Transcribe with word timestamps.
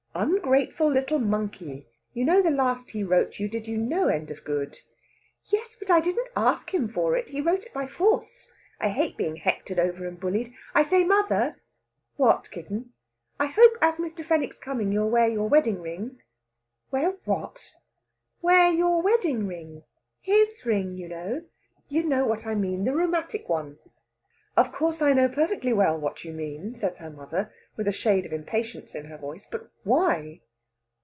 "Ungrateful 0.13 0.91
little 0.91 1.17
monkey! 1.19 1.87
You 2.13 2.25
know 2.25 2.41
the 2.41 2.51
last 2.51 2.91
he 2.91 3.01
wrote 3.03 3.39
you 3.39 3.47
did 3.47 3.65
you 3.67 3.77
no 3.77 4.07
end 4.09 4.29
of 4.29 4.43
good." 4.43 4.77
"Yes, 5.45 5.75
but 5.79 5.89
I 5.89 5.99
didn't 6.01 6.27
ask 6.35 6.73
him 6.73 6.89
for 6.89 7.15
it. 7.15 7.29
He 7.29 7.39
wrote 7.41 7.63
it 7.65 7.73
by 7.73 7.87
force. 7.87 8.51
I 8.79 8.89
hate 8.89 9.15
being 9.17 9.37
hectored 9.37 9.79
over 9.79 10.05
and 10.05 10.19
bullied. 10.19 10.53
I 10.75 10.83
say, 10.83 11.05
mother!" 11.05 11.61
"What, 12.17 12.51
kitten?" 12.51 12.91
"I 13.39 13.47
hope, 13.47 13.71
as 13.81 13.97
Mr. 13.97 14.23
Fenwick's 14.23 14.59
coming, 14.59 14.91
you'll 14.91 15.09
wear 15.09 15.29
your 15.29 15.47
wedding 15.47 15.81
ring." 15.81 16.19
"Wear 16.91 17.11
what?" 17.23 17.75
"Wear 18.43 18.69
your 18.71 19.01
wedding 19.01 19.47
ring. 19.47 19.83
His 20.19 20.63
ring, 20.65 20.97
you 20.97 21.07
know! 21.07 21.45
You 21.87 22.03
know 22.03 22.25
what 22.25 22.45
I 22.45 22.53
mean 22.53 22.83
the 22.83 22.93
rheumatic 22.93 23.47
one." 23.49 23.79
"Of 24.57 24.73
course 24.73 25.01
I 25.01 25.13
know 25.13 25.29
perfectly 25.29 25.71
well 25.71 25.97
what 25.97 26.25
you 26.25 26.33
mean," 26.33 26.73
says 26.73 26.97
her 26.97 27.09
mother, 27.09 27.53
with 27.77 27.87
a 27.87 27.91
shade 27.93 28.25
of 28.25 28.33
impatience 28.33 28.93
in 28.93 29.05
her 29.05 29.17
voice. 29.17 29.47
"But 29.49 29.71
why?" 29.85 30.41